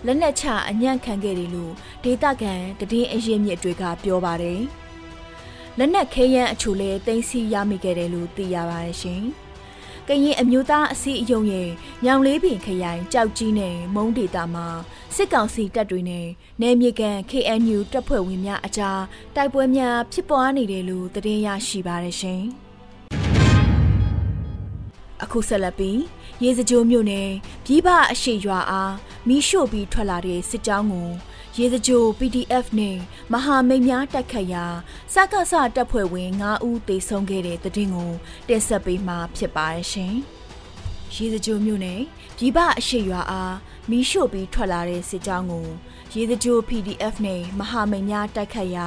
[0.07, 1.73] လက်နက်ချအညံ့ခံခဲ့တယ်လို့
[2.05, 2.55] ဒေသခံ
[2.93, 4.61] တည်င်းအရင်မြစ်တွေကပြောပါတယ်။
[5.79, 9.25] လက်နက်ခဲယမ်းအချို့လည်းတင်စီရမိခဲ့တယ်လို့သိရပါတယ်ရှင်။
[10.09, 11.69] ကရင်အမျိုးသားအစည်းအရုံးရဲ့
[12.05, 14.67] ညောင်လေးပင်ခရိုင်ကြောက်ကြီးနယ်မုံဒေတာမှာ
[15.15, 16.27] စစ်ကောင်စီတပ်တွေနဲ့
[16.61, 19.03] နယ်မြေကန် KNU တပ်ဖွဲ့ဝင်များအကြား
[19.37, 22.43] တိုက်ပွဲများဖြစ်ပွားနေတယ်လို့သတင်းရရှိပါတယ်ရှင်။
[25.23, 26.01] အခုဆက်လက်ပြီး
[26.43, 27.31] ရေစကြိုမြို့နယ်
[27.65, 28.95] ပြည်ပအရှိရွာအား
[29.29, 31.09] မီးရှို့ပြီးထွက်လာတဲ့စစ်ကြောင်းကို
[31.59, 32.97] ရေစကြို PDF နဲ့
[33.33, 34.65] မဟာမိတ်များတိုက်ခတ်ရာ
[35.15, 38.11] စကစတပ်ဖွဲ့ဝင်9ဦးသေဆုံးခဲ့တဲ့တဲ့တင်ကို
[38.49, 40.15] တင်ဆက်ပေးမှာဖြစ်ပါတယ်ရှင်။
[41.15, 42.01] ရေစကြိုမြို့နယ်
[42.37, 43.55] ပြည်ပအရှိရွာအား
[43.91, 45.67] မီးရှို့ပြီးထွက်လာတဲ့စစ်ကြောင်းကို
[46.15, 48.87] ရေစကြို PDF နဲ့မဟာမိတ်များတိုက်ခတ်ရာ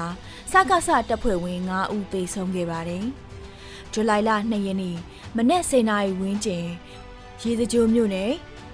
[0.51, 3.05] စကစတပ်ဖွဲ့ဝင်9ဦးသေဆုံးခဲ့ပါတယ်။
[3.91, 4.97] ဇူလိုင်လ2ရက်နေ့
[5.36, 6.65] မနက်10:00နာရီဝန်းကျင်
[7.41, 8.32] ရေစကြိုမြို့နယ်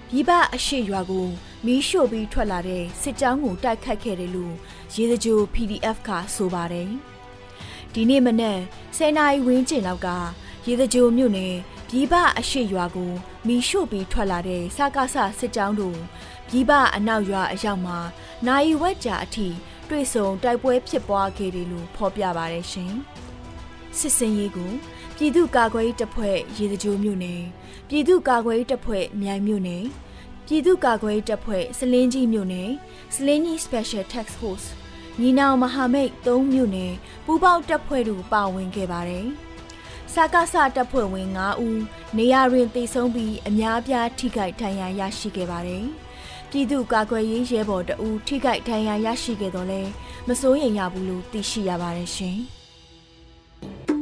[0.10, 1.27] ပြည်ပအရှိရွာကို
[1.65, 4.56] မီးရှို့ပြီးထွက်လာတဲ့စစ်ကြောင်းကိုတိုက်ခတ်ခဲ့တယ်လို့
[4.93, 6.89] ရေစကြို PDF ကဆိုပါတယ်။
[7.93, 8.60] ဒီနေ့မနက်
[8.97, 10.10] 10:00နာရီဝန်းကျင်လောက်က
[10.65, 11.56] ရေစကြိုမြို့နယ်
[11.89, 13.12] ပြည်ပအရှိရွာကို
[13.47, 15.99] မီးရှို့ပြီးထွက်လာတဲ့စကားဆစစ်ကြောင်းတို့
[16.47, 17.97] ပြည်ပအနောက်ရွာအရောက်မှာ
[18.47, 19.47] နိုင်ဝက်ကြာအထိ
[19.89, 22.93] တွေ့ဆုံတိုက်ပွဲဖြစ်ပွားခဲ့တယ်လို့ဖော်ပြပါတယ်ရှင်။
[23.97, 24.71] စစ်စင်ရေးကို
[25.17, 27.41] ပြည်သူ့ကာကွယ်ရေးတပ်ဖွဲ့ရေစကြိုမြို့နယ်
[27.89, 29.86] ပြည်သူ့ကာကွယ်ရေးတပ်ဖွဲ့မြိုင်မြို့နယ်
[30.47, 32.71] ပြည်သူ့ကာကွယ်ရေးတပ်ဖွဲ့စလင်းကြီးမြို့နယ်
[33.15, 34.67] စလင်းကြီး Special Task Force
[35.19, 36.93] ညီနောင်မဟာမိတ်၃မြို့နယ်
[37.25, 39.27] ပူးပေါင်းတပ်ဖွဲ့တို့ပါဝင်ခဲ့ပါတယ်။
[40.13, 41.81] စကားစတပ်ဖွဲ့ဝင်9ဦး
[42.17, 45.86] နေရာတွင်တည်ဆုံပြီးအများအပြားထိခိုက်ဒဏ်ရာရရှိခဲ့ပါတယ်။
[46.49, 49.81] ပြည်သူ့ကာကွယ်ရေးရဲဘော်တအူးထိခိုက်ဒဏ်ရာရရှိခဲ့တော့လဲ
[50.27, 52.39] မစိုးရိမ်ရဘူးလို့သိရှိရပါတယ်ရှင်။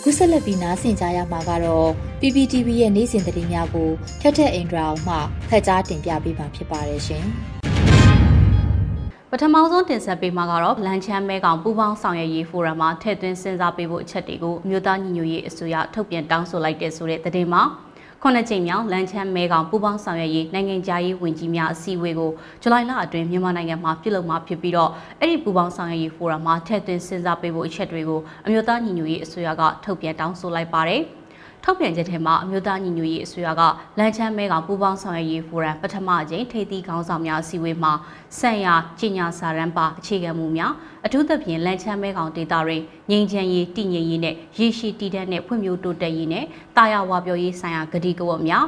[0.00, 1.88] အခုဆက်လက်ပြီးနားဆင်ကြရမှာကတော့
[2.20, 5.16] PPTV ရဲ့နေ့စဉ်သတင်းများကိုထက်ထက်အင်ဒရာအောင်မှ
[5.48, 7.24] ဖတ်ကြားတင်ပြပေးမှာဖြစ်ပါတယ်ရှင်။
[9.30, 17.62] ပထမဆုံးတင်ဆက်ပေးမှာကတော့လန်ချမ်းမဲကောင်ပူပေါင်းဆောင်ရွက်ရေးဖိုရမ်မှာထည့်သွင်းစဉ်းစားပေးဖို့အချက်တွေကိုအမျိုးသားညီညွတ်ရေးအစိုးရထုတ်ပြန်တောင်းဆိုလိုက်တဲ့ဆိုတဲ့သတင်းမှာ
[18.22, 22.30] ခုနှစ်ကြိမ်မြောက်လန်ချမ်းမဲကောင်ပူပေါင်းဆောင်ရွက်ရေးနိုင်ငံခြားရေးဝန်ကြီးများအစည်းအဝေးကို
[22.62, 31.02] ဇူလိုင်လအတွင်းမြန်မာနိုင်ငံမှာပြုလုပ်မှာဖြစ်ပြီးတော့အဲ့ဒီပူပေါင်းဆောင်ရွက်ရေးဖိုရမ်မှာထည့်သွင်းစဉ်းစားပေးဖို့အချက်တွေကိုအမျိုးသားညီညွတ်ရေးအစိုးရကထုတ်ပြန်တောင်းဆိုလိုက်ပါတယ်။
[31.64, 33.62] ထုတ်ပြန်ချက်ထဲမှာအမျိုးသားညီညွတ်ရေးအစိုးရက
[33.98, 37.92] လန်ချမ်းမဲကောင်ပူးပေါင်းဆောင်ရွက်ရေးဖိုရမ်ပထမအကြိမ်ထိပ်သီးခေါင်းဆောင်များအစည်းအဝေးမှာ
[38.38, 38.66] ဆန်ရ
[38.98, 40.72] ကြီးညာစာရန်ပါအခြေခံမှုများ
[41.06, 42.76] အထူးသဖြင့်လန်ချမ်းမဲကောင်ဒေတာတွေ
[43.10, 46.44] ငြိမ်းချမ်းရေးတည်ငြိမ်ရေးနဲ့ရရှိတည်တဲ့နဲ့ဖွံ့ဖြိုးတိုးတက်ရေးနဲ့
[46.76, 48.64] တာယာဝါပြောရေးဆိုင်ရာဂတိကဝတ်များ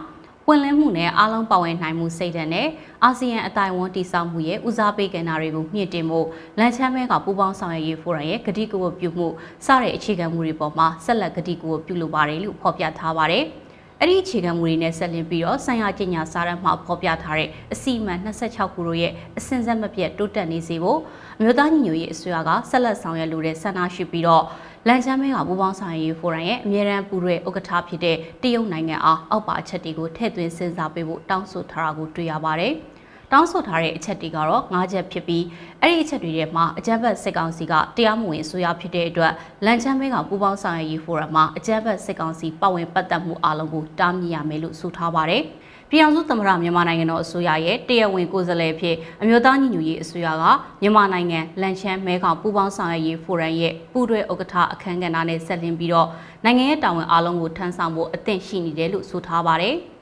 [0.47, 2.69] ပွင့်လင်းမှုနဲ့အားလုံးပါဝင်နိုင်မှုစိတ်ဓာတ်နဲ့
[3.05, 6.27] အာဆီယံအတိုင်းဝန်တည်ဆောက်မှုရဲ့ဦးစားပေးကဏ္ဍတွေကိုမြင့်တင်ဖို့
[6.59, 9.29] လန်ချမ်းမဲကပူးပေါင်းဆောင်ရွက်ရေးဖိုရမ်ရဲ့ဂတိကဝတ်ပြုမှု
[9.67, 13.45] စတဲ့အခြေခံမှုတွေပေါ်မှာဆက်လက်ဂတိကဝတ်ပြုလုပ်ပါတယ်လို့ဖော်ပြထားပါတယ်။
[14.01, 20.99] အဲ့ဒီအခြေခံမူတွေနဲ့ဆက်လင်းပြီးတော့ဆိုင်ရာကျညာစာရန်မှာဖော်ပြထားတဲ့အစီအမံ26ခုတို့ရဲ့အစဉ်ဆက်မပြတ်တိုးတက်နေစေဖို့
[21.39, 24.45] အမျိုးသားညီညွတ်ရေးအစိုးရကဆက်လက်ဆောင်ရွက်လိုတဲ့ဆန္ဒရှိပြီးတော့
[24.89, 32.73] လန်ချမ်းမဲကပူပေါင်းဆောင်ရွက်ရေးဖိုရမ်ရဲ့အမြဲတမ်းပူရဲဥက္ကဋ္ဌဖြစ်တဲ့တရုတ်နိုင်ငံအားအောက်ပါအချက်တွေကိုထည့်သွင်းစဉ်းစားပေးဖို့တောင်းဆိုထားတာကိုတွေ့ရပါတယ်။
[33.33, 35.45] တောင်းဆိုထားတဲ့အချက်တွေကတော့၅ချက်ဖြစ်ပြီး
[35.83, 39.33] အဲ့ဒီအချက်တွေထဲမှာအကြမ်းဖက်စစ်ကောင်စီကတရားမဝင်ဆိုရဖြစ်တဲ့အတွက်
[39.65, 45.43] လန်ချမ်းမဲကပူပေါင်းဆောင်ရွက်ရေးဖိုရမ်မှာအကြမ်းဖက်စစ်ကောင်စီပတ်ဝင်ပတ်သက်မှုအလုံးကိုတားမြစ်ရမယ်လို့ဆိုထားပါတယ်။
[45.93, 50.45] ပြည်အောင်စုသမ္မတမြန်မာနိုင်ငံတော်အစိုးရရဲ့တရားဝင်ကိုယ်စားလှယ်ဖြစ်အမျိုးသားညီညွတ်ရေးအစိုးရက
[50.83, 56.09] မြန်မာနိုင်ငံလန်ချမ်းမဲခေါင်ပူးပေါင်းဆောင်ရွက်ရေးဖိုရမ်ရဲ့ပူးတွဲဥက္ကဋ္ဌအခမ်းကဏ္ဍနဲ့ဆက်လင်းပြီးတော့
[56.45, 59.77] နိုင်ငံရဲ့တာဝန်အလုံးကိုထမ်းဆောင်ဖို့အသင့်ရှိနေတယ်လို့ဆိုထားပါတယ်။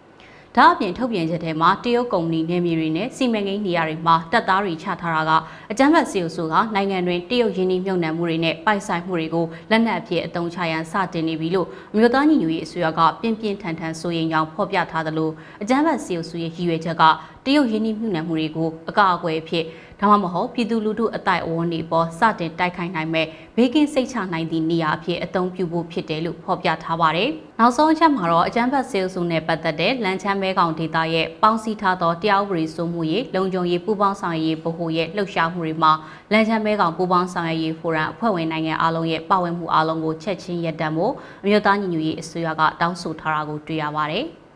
[0.57, 5.33] ဒါအပြင်ထုတ်ပြန်ချက်ထဲမှာတရုတ်ကုမ္ပဏီနယ်မြေတွေနဲ့စီမံကိန်းနေရာတွေမှာတပ်သားတွေချထားတာက
[5.71, 15.31] အကြမ်းဖက်စီအုပ်စုကနိုင်ငံတွင်တရုတ်ရင်းနှီးမြှုပ်နှံမှုတွေနဲ့ပိုက်ဆိုင်မှုတွေကိုလက်နက်အဖြစ်အသုံးချရန်စတင်နေပြီလို့အမျိုးသားညီညွတ်ရေးအစိုးရကပြင်းပြင်းထန်ထန်စိုးရိမ်ကြောင်းဖော်ပြထားသလို
[15.63, 17.03] အကြမ်းဖက်စီအုပ်စုရဲ့ရည်ရွယ်ချက်က
[17.45, 19.65] တရုတ်ရင်းနှီးမြှုပ်နှံမှုတွေကိုအကာအကွယ်ဖြစ်
[20.01, 27.31] ဒါမှမဟုတ်ပြည်သူလူထုအတိုက်အဝန်းတွေပေါ်စတင်တိုက်ခိုက်နိုင်မဲ့ဘေးကင်းစိတ်ချနိုင်သည့်နေရာအဖြစ်အသုံးပြုဖို့ဖြစ်တယ်လို့ဖော်ပြထားပါတယ်။
[27.61, 35.93] နောက်ဆုံးအချက်မှာတော့အကြမ်းဖက်ဆေးစုနဲ့ပတ်သက်တဲ့လန်ချမ်းမဲကောင်ဒေတာရဲ့ပေါင်းစည်းထားသောတရားဥပဒေစိုးမှုရေးလုံခြုံရေးပူးပေါင်းဆောင်ရွက်ရေးဗဟိုရဲ့လှုပ်ရှားမှုတွေမှာ
[36.33, 44.27] လန်ချမ်းမဲကောင်ပူးပေါင်းဆောင်ရွက်ရေးဖိုရမ်အဖွဲ့ဝင်နိုင်ငံအလုံးရဲ့ပါဝင်မှုအလုံးကိုချက်ချင်းရပ်တန့်ဖို့အမျိုးသားညီညွတ်ရေးအစိုးရကတောင်းဆိုထားတာကိုတွေ့ရပါတယ်။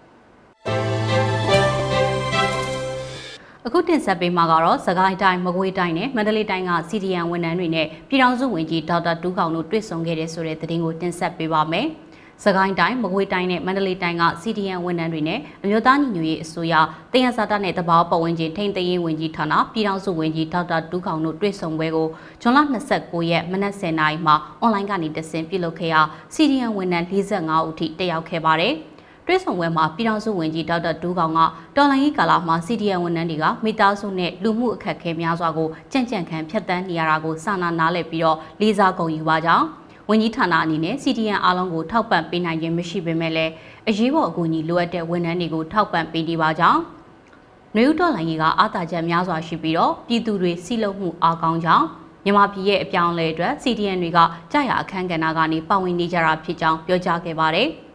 [3.67, 11.87] အခုတင်ဆက်ပေးမှာကတော့စကိုင်းတိုင်းမကွေးတိုင်းနဲ့မန္တလေးတိုင်းက CDN ဝန်ထမ်းတွေနဲ့ပြည်ထောင်စုဝန်ကြီးဒေါက်တာတူးကောင်တို့တွေ့ဆုံခဲ့တဲ့ဆိုတဲ့သတင်းကိုတင်ဆက်ပေးပါမယ်။
[12.45, 16.75] စကိုင်းတိုင်းမကွေးတိုင်းနဲ့မန္တလေးတိုင်းက CDN ဝန်ထမ်းတွေနဲ့အမျိုးသားညီညွတ်ရေးအစိုးရ
[17.13, 22.09] တယံဇာတနဲ့တဘာပဝန်းကျင်ထိန်းသိမ်းရေးဝန်ကြီးဌာနပြည်ထောင်စုဝန်ကြီးဒေါက်တာတူးကောင်တို့တွေ့ဆုံပွဲကို
[22.43, 22.59] ဇွန်လ
[22.95, 26.01] 29ရက်မနက်10:00နာရီမှာအွန်လိုင်းကနေတဆင့်ပြုလုပ်ခဲ့ရာ
[26.35, 28.75] CDN ဝန်ထမ်း45ဦးထိတက်ရောက်ခဲ့ပါတယ်။
[29.27, 31.41] တွဲဆောင်ပွဲမှာပြည်ထောင်စုဝန်ကြီးဒေါက်တာဒူးကောင်က
[31.77, 39.67] တော်လိုင်းကြီးကာလာမှာ CDN ဝန်ထမ်းတွေကမိသားစုနဲ့လူမှုအခက်အခဲများစွာကိုကြံ့ကြံ့ခံဖျက်ဆီးနေရတာကိုစာနာနားလည်ပြီးတော့လေးစားကုန်ယူပါကြောင်း
[40.09, 43.53] ဝန်ကြီးဌာနအနေနဲ့ CDN အားလုံးကိုထောက်ပံ့ပေးနိုင်ခြင်းမရှိပေမဲ့လည်း
[43.89, 46.81] အရေးပေါ်အကူအညီလိုအပ်တဲ့ဝန်ထမ်းတွေကိုထောက်ပံ့ပေးနေပါကြောင်း
[47.77, 51.87] နယူးတော်လိုင်းကြီးကအာသာချက်များစွာရှိပြီးတော့ပြည်သူတွေစီလုံးမှုအားကောင်းကြောင်း
[52.25, 54.19] မြန်မာပြည်ရဲ့အပြောင်းအလဲအတွက် CDN တွေက
[54.53, 57.71] ကြာရအခန်းကဏ္ဍကနေပါဝင်နေကြတာဖြစ်ကြောင်းပြောကြားခဲ့ပါတယ်။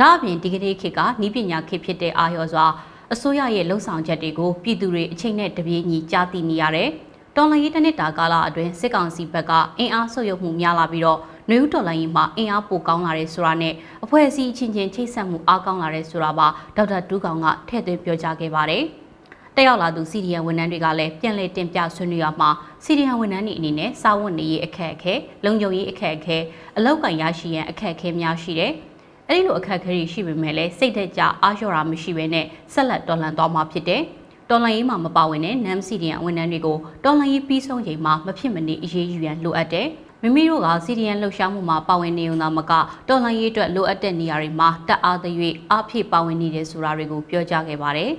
[0.00, 2.66] ဒါအပြင်ဒီကနေ့ခေတ်ကဤပညာခေတ်ဖြစ်တဲ့အာရော်စွာ
[3.12, 6.88] အစိုးရရဲ့လှုံ့ဆော်ချက်တွေကိုပြည်သူတွေအချိန်နဲ့တပြေးညီကြားသိနေရတယ်။
[7.36, 11.18] တော်လှန်ရေးတစ်နှစ်တာကာလအတွင်းစစ်ကောင်စီဘက်ကအင်အားဆုပ်ယုပ်မှုများလာပြီးတော့
[11.50, 18.82] နယူးတော်လှန်ရေးမှာအင်အားပိုကောင်းလာတယ်ဆိုတာနဲ့အဖွဲ့အစည်းချင်းချင်းချိတ်ဆက်မှုအားကောင်းလာတယ်ဆိုတာပါဒေါက်တာဒူးကောင်ကထည့်သွင်းပြောကြားခဲ့ပါတယ်။
[19.56, 22.50] တက်ရောက်လာသူစီဒီယန်ဝန်ထမ်းတွေကလည်းပြန်လည်တင်ပြဆွေးနွေးရမှာ
[22.84, 26.38] စီဒီယန်ဝန်ထမ်းတွေအနေနဲ့စာဝတ်နေရေးအခက်အခဲလုံခြုံရေးအခက်အခဲ
[26.76, 28.72] အလောက်ကန်ရရှိရန်အခက်အခဲများရှိတယ်။
[29.30, 34.02] အဲ့ဒီလိုအခက်အခဲတွေရှိပေမဲ့လည်းစိတ်သက်ကြအားလျော့တာမရှိဘဲနဲ့ဆက်လက်တော်လှန်သွားမှာဖြစ်တယ်။
[34.50, 39.86] တော်လှန်ရေးမှာမပါဝင်တဲ့နမ်စီဒီယန်ဝန်ထမ်းတွေကိုတော်လှန်ရေးပြီးဆုံးချိန်မှာမဖြစ်မနေအရေးယူရန်လိုအပ်တယ်။
[40.22, 42.72] မိမိတို့ကစီဒီယန်လှုပ်ရှားမှုမှာပါဝင်နေုံသာမက
[43.08, 48.10] တော်လှန်ရေးအတွက်လိုအပ်တဲ့နေရာတွေမှာတက်အားသရွေ့အားဖြည့်ပါဝင်နေတယ်ဆိုတာတွေကိုပြောကြားခဲ့ပါတယ်။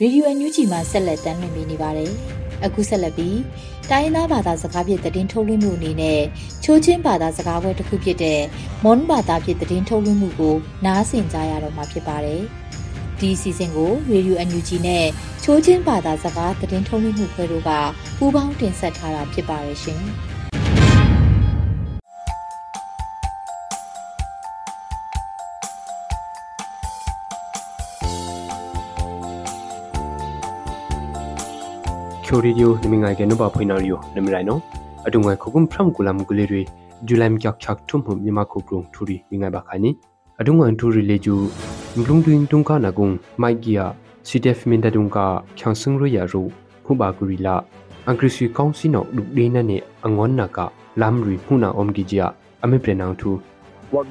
[0.00, 2.12] ရေဒီယိုအန်ယူဂျီမှာဆက်လက်တင်ပြနေပါတယ်။
[2.64, 3.36] အခုဆက်လက်ပြီး
[3.90, 6.20] တိုင်းသားဘာသာစကားဖြင့်သတင်းထုတ်လွှင့်မှုအနေနဲ့
[6.64, 8.40] ချိုးချင်းဘာသာစကားပွဲတစ်ခုဖြစ်တဲ့
[8.84, 12.42] မွန်ဘာသာဖြင့်သတင်းထုတ်လွှင့်မှုကိုနားဆင်ကြရတော့မှာဖြစ်ပါတယ်။
[13.20, 15.04] ဒီစီစဉ်ကိုရေဒီယိုအန်ယူဂျီနဲ့
[15.42, 17.70] ချိုးချင်းဘာသာစကားသတင်းထုတ်လွှင့်မှုခွဲတို့က
[18.18, 20.02] ပူးပေါင်းတင်ဆက်ထားတာဖြစ်ပါတယ်ရှင်။
[32.28, 34.58] ချိုရီဒီယိုနမငိုင်ကနဘဖွိနာရီယိုနမရိုင်နော
[35.06, 36.62] အတုံငွယ်ခုကုမ်ဖရမ်ကူလမ်ကူလီရီ
[37.06, 39.90] ဂျူလမ်ချက်ချက်ထုံမှုမြမခုကရုံထူရီမိငိုင်ဘာခိုင်နီ
[40.40, 41.34] အတုံငွယ်ထူရီလေကျူ
[41.96, 43.96] mlung duing tungka nagung mai gia
[44.28, 46.52] CTF minda dungka kyangsung ro ya ro
[46.84, 47.64] phuba kurila
[48.04, 50.68] angkrisi kaunsi no dukde na ne angon na ka
[51.00, 52.26] lam ri huna om gi ja
[52.60, 53.55] ame prenang thu ဝတ်ကမာရီယော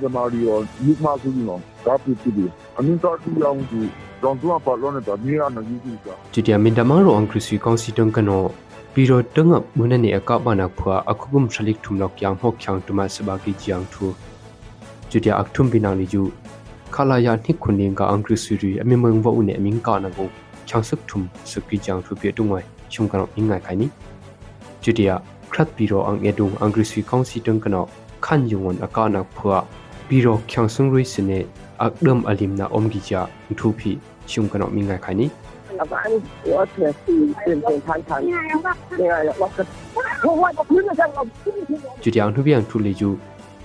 [0.02, 2.46] ယူမာကူနောကာပီတီဒီ
[2.78, 3.80] အမင်းတော်တူရောင်းသူ
[4.22, 8.38] တောင်တူပါလောနေတာမြေရနယူကူက Judia mindama ro angkrisi kaunsi tungka no
[8.94, 11.78] biro tanga muna ne aka bana phwa akugum shalik
[28.26, 29.54] ขันยงอนอากานักพัว
[30.08, 31.32] ปีรอกขังสงรุยสเน
[31.82, 33.22] อักเดิมอลิมนาอมกิจา
[33.60, 33.92] ทูพี
[34.32, 35.30] ชุมกันอมีไงคานี้
[35.80, 36.10] อาการ
[36.58, 38.74] ว่าเถื่อนสีเป็นเป็นทันทันยังไงว่า
[40.20, 41.24] เพราะว่าพื้นจะเรา
[42.04, 43.10] จุดอย่างทุกอย่างทุเลจู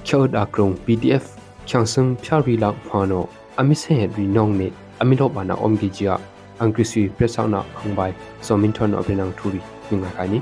[0.04, 1.24] เขียวดากรง PDF
[1.70, 3.20] ขังสงพิารวีลักพานอ
[3.58, 4.62] อมิเซเฮดรีนองเน
[5.00, 6.14] อมิโลบานาอมกิจา
[6.62, 8.00] อังกฤษวีเพรสซาวนาขังใบ
[8.46, 10.40] สมินทอนอเปนังทูรีมีไงคานี้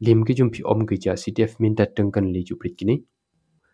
[0.00, 2.94] lim ki jum phi om gi cha ctf minta tangkan le chu prit kini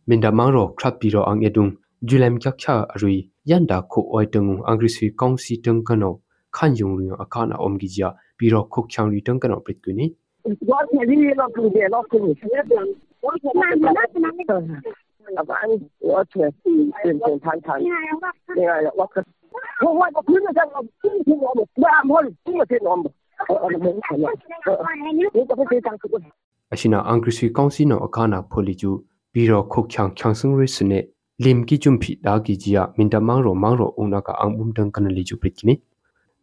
[0.09, 1.71] minta mang ro khrap pi ro ang edung
[2.09, 3.19] julam kyak kha arui
[3.51, 6.11] yanda kho oi tangu ang krisi kaunsi tangkan no
[6.57, 9.79] khan yung ri akana om gi ja pi ro khok khyang ri tangkan no prit
[9.85, 10.07] kini
[10.43, 12.29] 我天天老公的老公的，
[13.21, 13.79] 我天天
[15.37, 15.55] 老板，
[15.99, 16.57] 我确实
[17.05, 17.79] 认真谈谈，
[18.57, 19.23] 那个我可
[19.85, 23.13] 我我我真的想我今天我们我俺们今天我们
[26.72, 31.00] ashina angkriswi kaunsi no akana pholi chu biro khok chang changsung ri sne
[31.40, 34.74] lim ki chum phi da gi jia minda mang ro mang ro una ka angbum
[34.74, 35.76] dang kan li chu prikini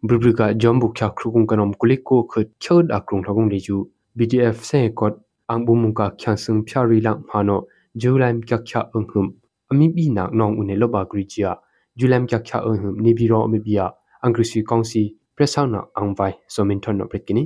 [0.02, 3.76] brubri ka jombu kya khrugung kanom kulik ko khot chod akrung thagong li chu
[4.16, 5.14] bdf se kot
[5.48, 7.56] angbum ka changsung phya ri lang ma no
[7.96, 9.26] julaim kya kya anghum
[9.70, 11.56] ami bi nak nong une loba gri jia
[11.98, 13.90] julaim kya kya anghum ni biro ami bia
[14.24, 15.02] angkriswi kaunsi
[15.36, 17.44] presang na ang vai somin thon no prit kini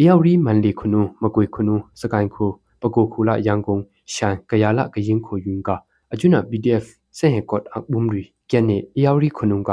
[0.00, 2.44] အယောက်ရီမန်လီခုနုမကွေခုနုစကိုင်းခု
[2.80, 3.76] ပကိုခုလာယန်ကုံ
[4.12, 5.70] ရှန်ကရလာကရင်ခုယွင်က
[6.12, 6.84] အကျွနာ PDF
[7.16, 9.70] ဆေဟေကော့အဘုံရီကျန်နေအယောက်ရီခုနုက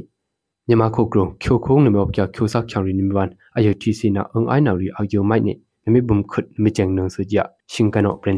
[0.67, 4.47] nyama khokro khyo khong ne mopkya khyo sak khyang ri nimban ayo tc na ang
[4.53, 5.53] ai na ri agyo mai ne
[5.85, 8.37] nami bum khut mi cheng nang su ja shingkano pren